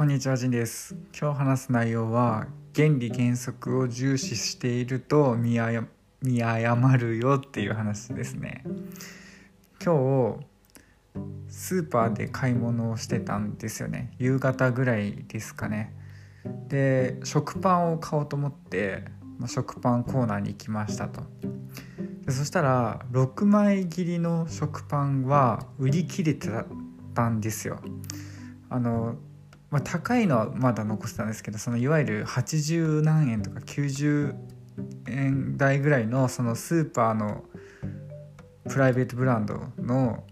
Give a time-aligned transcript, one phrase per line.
[0.00, 0.96] こんにちは、ジンです。
[1.14, 5.84] 今日話す内容は原理原則を重視していると見誤
[6.22, 8.64] 見誤るよっていう話ですね。
[9.84, 14.14] 今日スーパーで買い物をしてたんですよね。
[14.18, 15.94] 夕方ぐらいですかね。
[16.68, 19.04] で、食パンを買おうと思って、
[19.36, 21.24] まあ食パンコーナーに行きましたと。
[22.24, 26.48] でそしたら6枚切りの食パンは売り切れて
[27.12, 27.82] たんですよ。
[28.70, 29.16] あの
[29.70, 34.34] まあ、高いのはまだ残してたんですけどそのいわゆる80何円とか90
[35.08, 37.44] 円台ぐらいのそのスーパーの
[38.68, 40.24] プライベートブランドの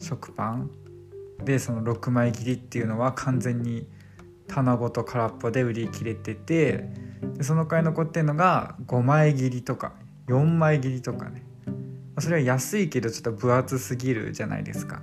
[0.00, 0.70] 食パン
[1.44, 3.86] でその6枚切りっていうのは完全に
[4.48, 6.88] 棚ごと空っぽで売り切れてて
[7.36, 9.94] でその代わり残ってるのが5枚切りとか
[10.26, 11.42] 4枚切りとかね
[12.18, 15.00] それは安いけどちょっと分厚すぎるじゃないですか。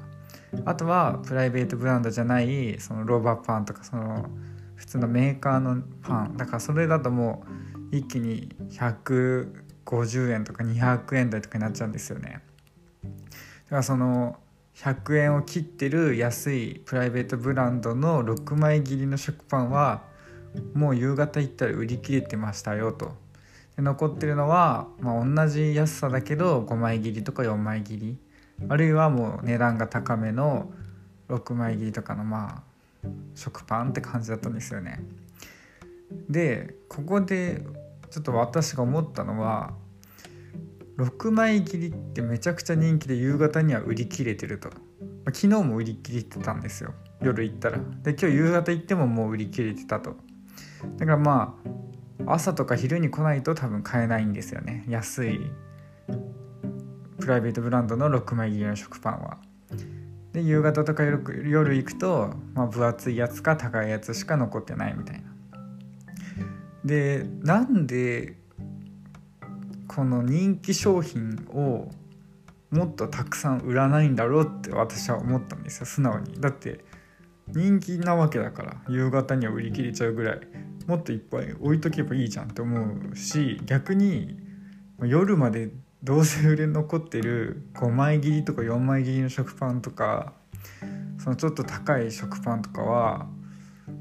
[0.65, 4.25] あとはプライベートブランドじゃないそのローバーパンとかその
[4.75, 6.37] 普通のメーカーのパン。
[6.37, 7.43] だからそれだとも
[7.91, 12.41] う一気に150円とか200円台とかになっちゃうんですよね。
[13.03, 13.09] だ
[13.69, 14.37] からその
[14.75, 20.03] 100円を切ってる安いプライベートブランドの6枚切りの食パンは
[20.73, 23.11] もう夕方行ったら売り切れてましたよと。
[23.77, 28.17] 残ってるのは、まあ、同じ安さだけど5枚切りとか4枚切り。
[28.67, 30.71] あるいはもう値段が高めの
[31.29, 32.63] 6枚切りとかのま
[33.03, 35.01] あ食パンって感じだったんですよね。
[36.29, 37.63] でここで
[38.09, 39.73] ちょっと私が思ったのは
[40.97, 44.69] 6枚切りってめちゃくちゃ人気で夕方には売り切れてると、
[45.23, 46.93] ま、昨日も売り切れてたんですよ。
[47.21, 47.77] 夜行ったら。
[48.03, 50.15] で今日夕方行ってももう売り切れてたと。
[50.97, 51.57] だからま
[52.25, 54.83] あ朝とか昼に来ないと多分買えないんですよね。
[54.89, 55.39] 安い。
[57.19, 59.37] プライベートブランドの6枚切りの食パンは。
[60.33, 65.29] で夕方とか夜夜行くと、まあ、分厚いやつか高いやつしか残ってないみたいな。
[66.85, 68.37] でなんで
[69.87, 71.91] この人気商品を
[72.71, 76.39] もっとたくさん売らないんだろうって私は思ったんですよ素直に。
[76.39, 76.85] だって
[77.47, 80.39] 人気なわけだから夕方には売り切れちゃうぐらい
[80.85, 84.37] もっといっぱい置いとけばいいじゃんって思うし逆に
[85.01, 85.69] 夜まで
[86.03, 90.33] どうせ売れ残ってる5枚切りとか4枚切りの食パンとか
[91.21, 93.27] そのちょっと高い食パンとかは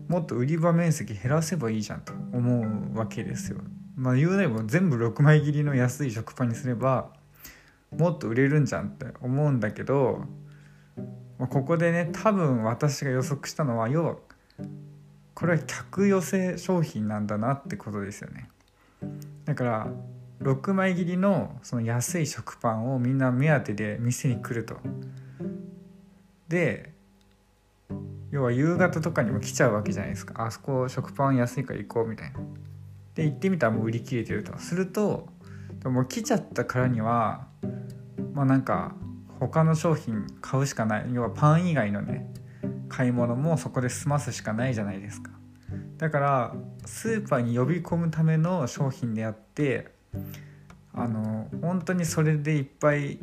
[0.06, 3.59] もっと売り場面積減らせばいいじゃんと思うわけですよ。
[3.97, 7.10] まあ言うなれば全部6枚切りの安い食パンにすれば
[7.97, 10.25] もっと売れるんじゃんって思うんだけど、
[11.38, 14.16] まあ、ここでね多分私が予測したのは要は
[15.34, 18.48] これは客寄せ商品なんだなってことですよね。
[19.44, 19.88] だから
[20.41, 24.76] 6枚切りのその安い食パンをみんな目当てで店に来ると。
[26.49, 26.93] で
[28.31, 30.47] 要は夕方とかにも来ちゃうわけじゃないですか。
[30.47, 32.38] あそこ食パン安いから行こうみたいな。
[33.15, 34.56] で行ってみたらもう売り切れてると。
[34.59, 35.28] すると
[35.82, 37.47] でも来ちゃったからには
[38.32, 38.94] まあなんか
[39.41, 41.06] 他の商品買うしかない。
[41.12, 42.31] 要はパン以外のね
[42.88, 45.31] 買い物もそこで済ますしかないじゃないですか。
[45.97, 46.54] だから
[46.87, 49.97] スーパーに呼び込むための商品であって
[50.94, 53.18] あの本当にそれでいっぱい、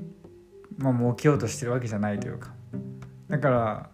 [0.77, 2.53] まあ、儲けようとしてるわけじゃないというか
[3.29, 3.89] だから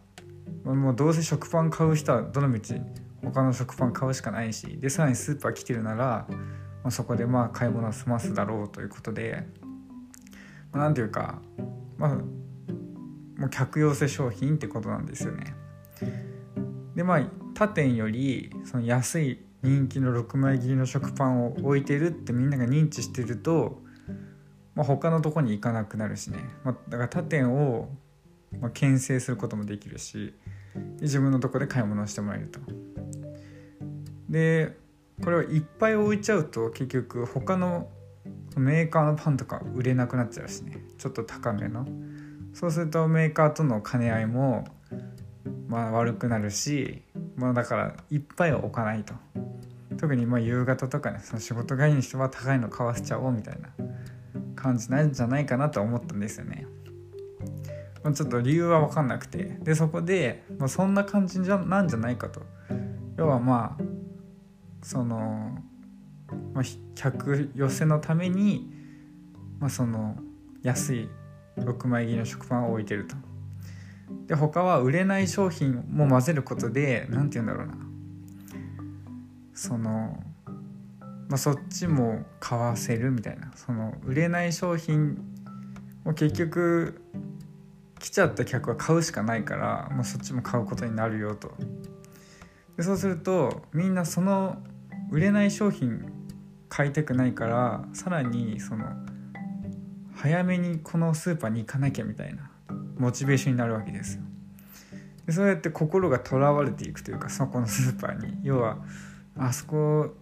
[0.73, 2.75] もうどうせ食パン買う人はどのみち
[3.23, 6.35] 他の食パン買うしかないしでさらにスーパー来てるなら、ま
[6.85, 9.45] あ、そこでまあ買い物を済ますだろうということで、
[10.71, 11.41] まあ、ていうか
[11.97, 15.55] まあもう客寄せ商品ってことなんですよね。
[16.95, 17.23] でまあ
[17.55, 23.79] 他店よりその安い人気の6枚切りの食パンを置いてるってみんなが認知してると、
[24.73, 27.89] まあ、他のとこに行かなくなるしね、まあ、だから他店を
[28.59, 30.33] まあ牽制することもできるし
[31.01, 32.59] 自分のとこで買い物をしてもらえると。
[34.29, 34.77] で
[35.23, 37.89] これをいっぱい置いちゃうと結局他の
[38.57, 40.83] メーカーのパンとか売れなくなっちゃうしね。
[40.97, 41.85] ちょっと高めの。
[42.53, 44.65] そうするとメーカーとの兼ね合いも
[45.67, 47.01] まあ悪くなるし
[47.35, 49.13] まあだからいっぱいは置かないと。
[50.01, 53.69] 特にま夕方とかねその仕事帰りにしては高いの買わせちゃおうみたいな
[54.55, 56.65] 感じなんじゃないかなと思ったんですよね。
[58.15, 62.41] ちょっと理由は分かんなくてでそこで、まあ、そんな感じなんじゃないかと
[63.15, 63.83] 要はまあ
[64.81, 65.59] その、
[66.55, 66.63] まあ、
[66.95, 68.73] 客寄せのために、
[69.59, 70.17] まあ、その
[70.63, 71.09] 安い
[71.57, 73.15] 6枚切りの食パンを置いてると。
[74.25, 77.90] で他は売れない商品も混ぜることで何て言うんだろうな
[79.53, 80.23] その、
[81.29, 83.51] まあ、そっちも買わせるみたいな。
[83.55, 85.17] その売れない商品
[86.05, 87.01] を結局
[87.99, 91.51] 来ちゃった客は買うしかないからもうそっちも買うことになるよと。
[92.77, 94.57] でそうするとみんなその
[95.11, 96.11] 売れない商品
[96.69, 98.85] 買いたくないからさらにその
[100.15, 102.49] 早めにこのスーパーに行かなきゃみたいな
[102.97, 104.23] モチベーションになるわけですよ。
[105.25, 108.39] でそうやって心がとらわれていくというかそこのスーパーに。
[108.43, 108.77] 要は
[109.37, 110.15] あそこ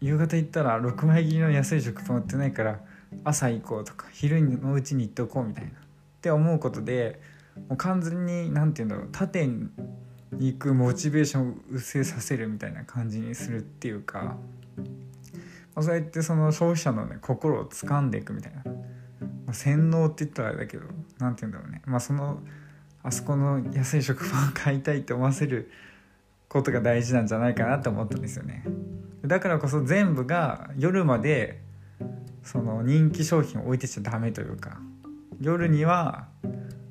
[0.00, 2.80] 夕方行ったら6枚切りの安い食パン売ってないから
[3.24, 5.70] 朝行こうとか昼のうちに行っておこうみたいな。
[5.70, 5.74] っ
[6.22, 7.20] て思うことで
[7.68, 9.68] もう完全に何て言うんだろう縦に
[10.38, 14.36] 行くモチベーションを薄れさせるみたいな感じにするっていうか、ま
[15.76, 18.72] あ、そうやってその消費者のね心を掴んでいくみたいな、ま
[19.48, 20.84] あ、洗脳って言ったらあれだけど
[21.18, 21.82] 何て言うんだろうね。
[21.86, 22.40] まあその
[23.02, 25.70] あそこの安い食パンを買いたいって思わせる
[26.52, 28.62] ことが大事なんじゃないかなと思ったんですよね。
[29.24, 31.62] だからこそ全部が夜まで
[32.42, 34.78] その人気商品を置いてちゃダメというか
[35.40, 36.28] 夜には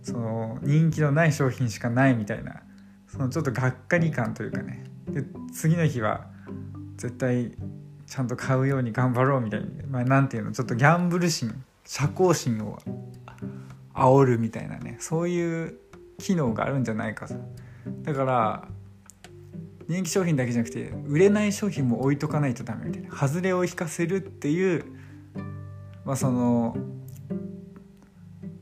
[0.02, 2.64] その人気のない商品しかないみたいな
[3.08, 4.84] そのちょっとがっかり感というかね。
[5.08, 5.24] で
[5.54, 6.26] 次の日は
[6.98, 7.52] 絶対
[8.08, 12.80] ちゃんと買うように頑張ろうみたいに、まあ、なんていうのちょっとギャンブル心社交心を
[13.94, 15.78] 煽るみたいなねそういう
[16.18, 17.36] 機能があるんじゃないかと。
[18.02, 18.68] だから
[19.92, 24.86] 人気商品だけじゃなくて売れない商品も置いとかないとダメみたいな外れを引かせるっていう
[26.06, 26.78] まあその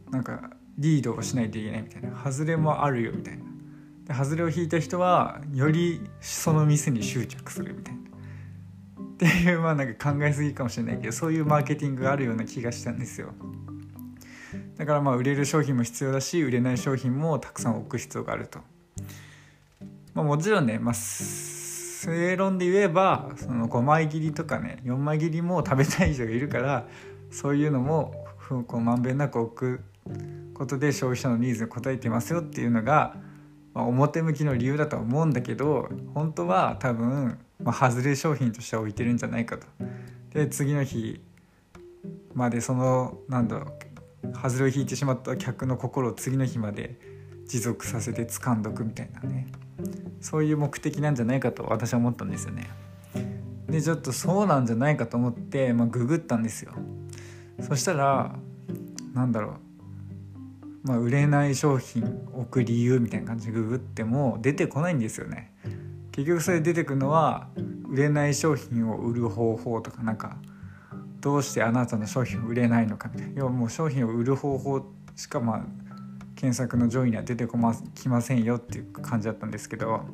[0.09, 0.49] なんか
[0.79, 3.43] リードをしないといけないみたいな外れもあるよみたいな。
[4.05, 7.99] で外れを引いた人はよりその店に執着するみたいな。
[7.99, 13.33] っていうまあなんか考えすぎかもしれないけどそういうマーケティングがあるような気がしたんですよ。
[14.77, 18.59] だからまあ売れる商品も必要だし売れない商品もたくさん置く必要があると、
[20.19, 26.88] まあ、もちろんね、まあ、正論で言えばその5枚切りとかね4枚切りも食べたい人がいるから
[27.31, 28.25] そういうのも
[28.68, 29.81] こうまんべんなく置く
[30.54, 33.16] ことで消費者のニーズに応えてますよっていうのが、
[33.74, 39.68] まあ、表向きの理由だとは思うんだけど本当は多分、まあ、外れ商品としては置いてるんじゃないかと。
[40.33, 41.21] で次の日
[42.33, 43.71] までそのなんだろ
[44.24, 47.00] う外れを引いてしまった客の心を次の日まで
[47.48, 49.48] 持続させて掴んどくみたいなね
[50.21, 52.69] そういう目的なんじゃないかと私は思ったんですよね。
[53.67, 56.73] でちょっとそうなんじゃないかと思って、まあ、ググったんですよ。
[57.61, 58.35] そしたら
[59.13, 59.55] なんだろ
[60.83, 62.03] う、まあ、売れない商品
[62.33, 65.51] 置く理由みたいな感じでググっても出てこないんですよね
[66.11, 67.49] 結局それ出てくるのは
[67.87, 70.37] 売れない商品を売る方法とかなんか
[71.19, 74.85] どうしてあなたの商品を売れないのかみたいな要はもう商品を売る方法
[75.15, 75.88] しかまあ
[76.39, 80.06] 検索の上位には出てこまきませんよっていう感じだったんですけど、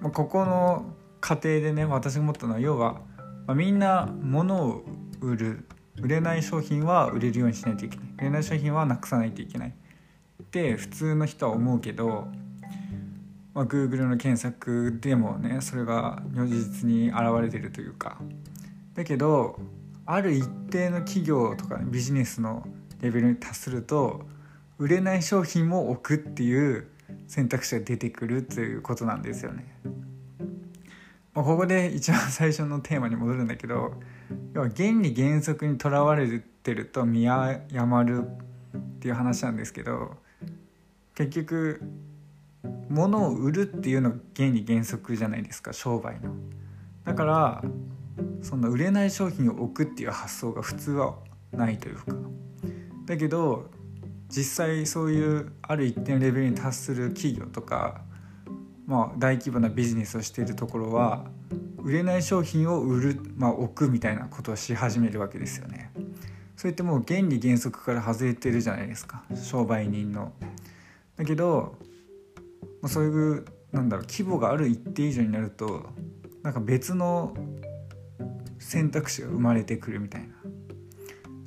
[0.00, 3.00] まあ、ここの過程でね私が思ったのは要は、
[3.48, 4.84] まあ、みんな物を
[5.20, 5.66] 売る
[6.00, 8.06] 売れない商品は売れるようにしないといけない。
[8.18, 9.74] 売れない商品はなくさないといけない。
[10.40, 12.28] って普通の人は思うけど、
[13.54, 18.18] まあ、Google の検索でもねそれが如実に現れてるというか。
[18.94, 19.58] だけど
[20.06, 22.64] ある一定の企業とか、ね、ビジネスの
[23.00, 24.37] レベルに達すると
[24.78, 26.88] 売れない商品も置くっていう
[27.26, 29.66] 選択肢が出てくるっていうことなんですよね。
[31.34, 33.92] まあ、ここで一番最初のテーマに戻るんだけど
[34.54, 38.24] 要は原理原則にとらわれてると見誤る
[38.76, 40.16] っていう話なんですけど
[41.14, 41.80] 結局
[42.88, 46.34] 物を売るっていうのが原理原則じゃないですか商売の。
[47.04, 47.62] だから
[48.42, 51.14] そんな売れない商品を置くっていう発想が普通は
[51.52, 52.04] ないというか
[53.06, 53.70] だけど
[54.28, 58.02] 実際そういうある一定のレベルに達する企業とか、
[58.86, 61.24] まあ、大規模なビジネスをしているところは
[61.78, 65.90] 売れない商品を売る、まあ、置くみたいなことをし始めるわけですよね。
[66.56, 70.32] それってもう原理原則から外れてるじゃないですか商売人の。
[71.16, 71.78] だけど
[72.86, 75.86] そういうなんだろう規模がある一定以上になると
[76.42, 77.34] なんか別の
[78.58, 80.37] 選択肢が生まれてくるみたいな。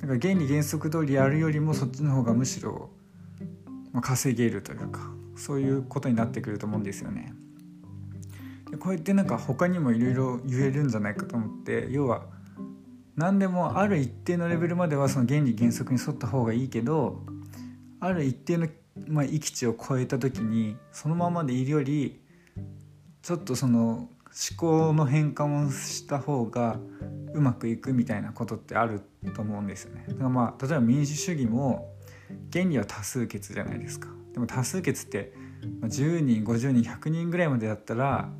[0.02, 2.90] だか原理原則通りやるよりもそっちの方がむしろ、
[3.92, 5.00] まあ、稼げるというか
[5.36, 7.32] そういうことになってくると思うんですよね。
[8.80, 12.22] こうやってなんか他にもいろいろ言えるんじゃないかと思って要は
[13.16, 17.20] 何でもある一定のレベルまではその原理原則に沿った方がいいけど
[18.00, 18.68] ある一定の、
[19.08, 22.22] まあ、域値を超えた時にそのままでいるより
[23.20, 26.78] ちょっとその思考の変化をした方が
[27.34, 29.02] うまくいくみたいなことってある
[29.34, 30.04] と思うんですよね。
[30.08, 31.94] だからまあ例えば民主主義も
[32.52, 34.08] 原理は多数決じゃないですか。
[34.32, 35.32] でも多数決って
[35.82, 38.30] 10人50人100人ぐらいまでだったら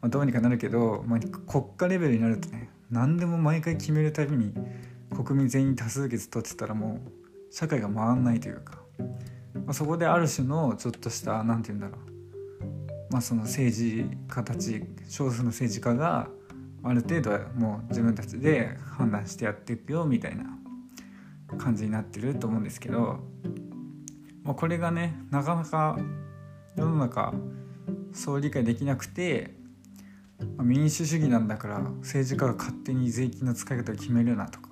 [0.00, 4.54] ま、どうにかなるけど、まあ、国家レベルになるとね何でも毎回決めるたびに
[5.14, 7.12] 国民全員多数決取ってたらもう
[7.50, 8.78] 社会が回んないというか、
[9.54, 12.17] まあ、そこである種のちょっとした何て言うんだろう
[13.10, 16.28] まあ、その政治家たち少数の政治家が
[16.82, 20.44] ある程度もう自分たちで判断してやっていくよみたいな
[21.58, 23.20] 感じになってると思うんですけど、
[24.44, 25.98] まあ、これがねなかなか
[26.76, 27.34] 世の中
[28.12, 29.54] そう理解できなくて、
[30.56, 34.68] まあ、民主主義なんだから政治家が勝手に税金の使い方を決めるなとか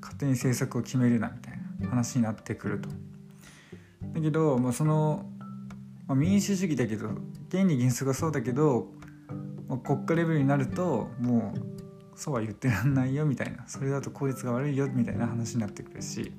[0.00, 2.88] 勝手に政策を決めるなみたいな話になってくると。
[4.14, 5.26] だけど、まあ、その、
[6.12, 7.08] まあ、民主主義だけど
[7.50, 8.88] 原理原則がそうだけど、
[9.66, 16.30] まあ、国家レベルになるともうそうは言ってらんないよみたいなそれだと効率が悪いよみたいな話になってくるし、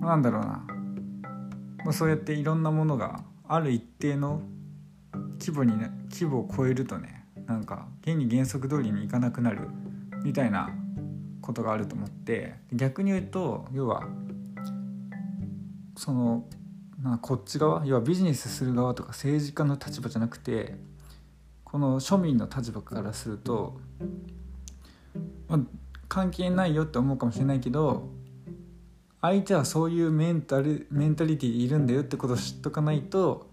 [0.00, 0.64] まあ、なんだろうな、
[1.84, 4.42] まあ、そうやっていろんなものがある一定の
[5.40, 9.66] 規模に、ね、規模を超えるとねなんか原理原則通りにいかなくなる
[10.22, 10.70] みたいな
[11.40, 14.06] ことがあると思って逆に言うと要は
[15.96, 16.44] その
[17.02, 20.76] なこっち側要はビジネスする側とか政治家の立場じゃなくて
[21.64, 23.80] この庶民の立場からすると、
[25.48, 25.60] まあ、
[26.08, 28.08] 関係ないよって思うかもしれないけど
[29.20, 33.50] 相手はそういうメンタルメンタリティでいるんだよってことを知っとかないと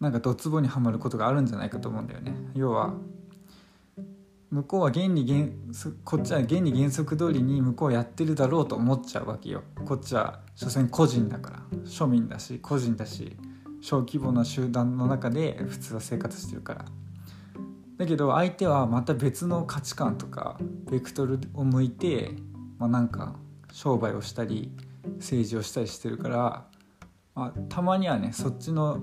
[0.00, 2.34] なんかドツボにはまることがあるんじゃないかと思うんだよね。
[2.54, 2.94] 要は
[4.50, 5.46] 向こうは原理原
[6.04, 9.62] こっちは原理原則通りに向こうはやってるだろうと思っちゃうわけよ。
[9.84, 11.60] こっちは所詮個人だから。
[11.84, 13.36] 庶民だし個人だし
[13.80, 16.84] 小規模な集団の中で普通は生活してるから。
[17.96, 20.58] だけど相手はまた別の価値観とか
[20.90, 22.32] ベクトルを向いて、
[22.78, 23.36] まあ、なんか
[23.72, 24.72] 商売をしたり
[25.18, 26.64] 政治をしたりしてるから、
[27.36, 29.00] まあ、たまにはねそっちの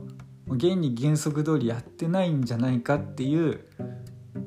[0.47, 3.65] 原理原則通りやってないんじゃないかっていう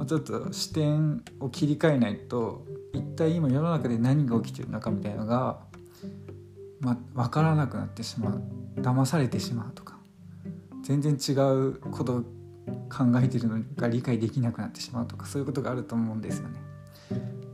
[0.07, 5.61] ちょっと視点を切り替えないと一体今世の中で何が起きてるのかみたいなのが、
[6.81, 8.43] まあ、分からなくなってしまう
[8.77, 9.99] 騙されてしまうとか
[10.83, 12.21] 全然違うことを
[12.89, 16.61] 考えてるのが理解できなくなってしまうとかそういうことがあると思うんですよね。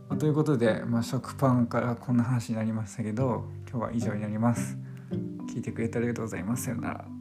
[0.09, 4.79] まあ、ということで、まあ、食パンからこんな話になりましたけど今日は以上になります。
[5.53, 6.65] 聞いてくれてありがとうございます。
[6.65, 7.16] さよなら。